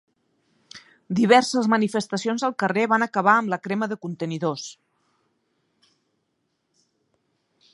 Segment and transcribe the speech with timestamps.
[1.17, 4.65] Diverses manifestacions al carrer van acabar amb la crema de contenidors.